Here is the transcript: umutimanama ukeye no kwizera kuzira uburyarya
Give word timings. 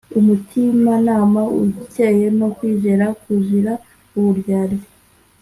umutimanama 0.19 1.41
ukeye 1.63 2.25
no 2.39 2.47
kwizera 2.55 3.05
kuzira 3.21 3.71
uburyarya 4.17 4.85